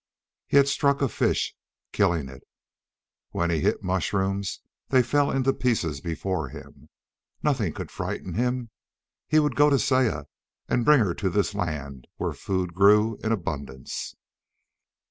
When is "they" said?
4.87-5.03